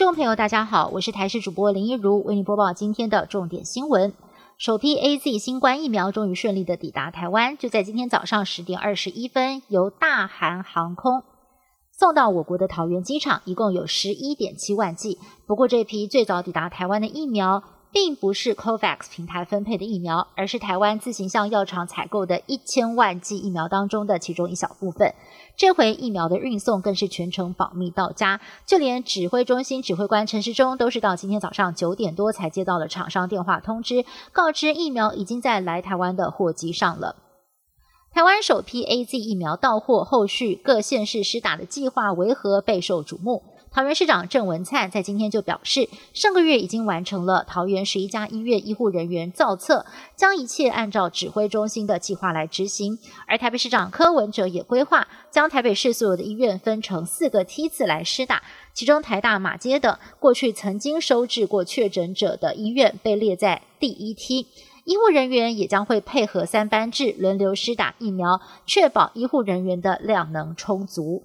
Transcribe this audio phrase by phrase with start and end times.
[0.00, 4.14] 众朋友，大家好，我是台视主播林一如，为您播报今天的重点新闻。
[4.56, 11.22] 首批 A Z 新冠疫苗终于顺利的抵达台湾，就在今天早上十点二十一分，由大韩航空
[11.92, 15.18] 送到我国的桃园机场，一共有十一点七万剂。
[15.46, 17.62] 不过，这批最早抵达台湾的疫苗。
[17.92, 25.14] 并不是 COVAX 平台分配的疫苗，而是台湾自行向药厂采购的一千万剂疫苗当中的其中一小部分。
[25.56, 37.16] 这回疫苗的运送更是全程保密到家，就连指挥中心指挥官陈时中都是到今天早上九点多才接到了厂商电话通知，告知疫苗已经在来台湾的货机上了。
[38.12, 43.42] 台湾首批 A Z 疫苗到货，后续各县市施打的计划为何备受瞩目？
[43.72, 52.98] 桃园市长郑文灿在今天就表示，上个月已经完成了桃园十一家医院医护人员造册，将一切按照指挥中心的计划来执行。
[53.28, 58.42] 而台北市长柯文哲也规划将台北市所有的医院分成四个梯次来施打，
[58.74, 64.48] 其中台大马街的过去曾经收治过确诊者的医院被列在第一梯，
[64.84, 71.22] 医护人员也将会配合三班制轮流施打疫苗，确保医护人员的量能充足。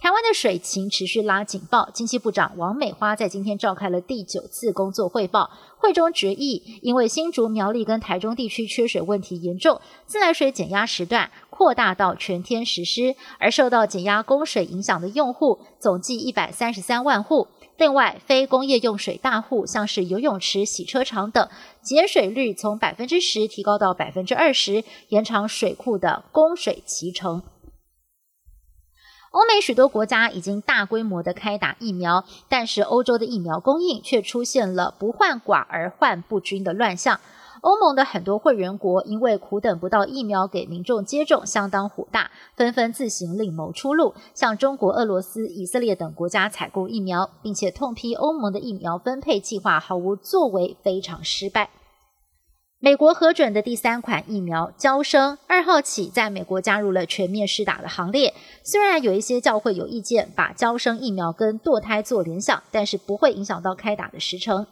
[0.00, 17.48] 台湾的水情持续拉警报，经济部长王美花在今天召开了第九次工作汇报，会中决议，因为新竹苗栗跟台中地区缺水问题严重，自来水减压时段扩大到全天实施，而受到减压供水影响的用户总计一百三十三万户。
[17.76, 21.48] 另外，非工业用水大户，像是游泳池、洗车场等，
[21.82, 27.42] 节水率从百分之十提高到百分之二十，延长水库的供水期程。
[29.30, 37.20] 欧美许多国家已经大规模的开打疫苗，但是欧洲的疫苗供应却出现了不患寡而患不均的乱象。
[37.60, 51.68] 欧盟的很多会员国因为苦等不到疫苗给民众接种，相当火大，纷纷自行另谋出路，向中国、俄罗斯、以色列等国家采购疫苗，并且痛批欧盟的疫苗分配计划毫无作为，非常失败。
[52.80, 58.32] 美国核准的第三款疫苗交生二号起在美国加入了全面施打的行列。
[58.62, 64.64] 虽然有一些教会有意见把交生疫苗跟堕胎做联想，但是不会影响到开打的时程。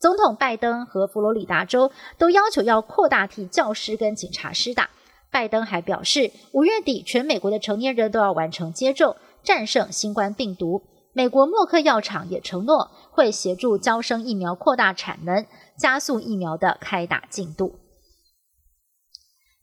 [0.00, 4.90] 总统拜登和佛罗里达州都要求要扩大替教师跟警察施打。
[5.30, 10.82] 拜登还表示，五月底全美国的成年人都要完成接种，战胜新冠病毒。
[11.14, 15.46] 美国默克药厂也承诺会协助交生疫苗扩大产能，
[15.76, 17.78] 加速疫苗的开打进度。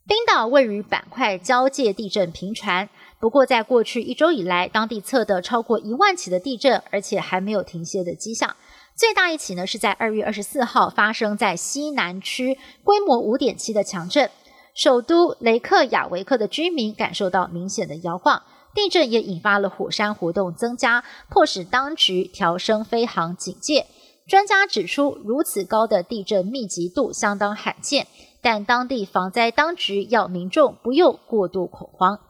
[0.06, 2.88] 冰岛位于板块交界，地震频传。
[3.20, 8.56] 不过，在过去一周以来，当地测得超过一万起的地震，而且还没有停歇的迹象。
[8.96, 14.30] 最大一起呢，是在二月二十四号发生在西南区，规模五点七的强震，
[14.74, 18.42] 首都雷克雅维克的居民感受到明显的摇晃。
[18.74, 23.86] 地震也引发了火山活动增加，迫使当局调升飞航警戒。
[24.28, 28.06] 专家指出，如此高的地震密集度相当罕见，
[28.40, 32.20] 但当地防灾当局要民众不用过度恐慌。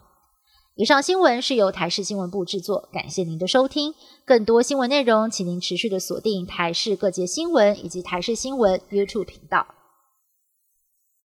[0.77, 3.95] 以上新闻是由台视新闻部制作，感谢您的收听。
[4.25, 9.67] 更多新闻内容，请您持续的锁定台视各界新闻以及台视新闻 YouTube 频道。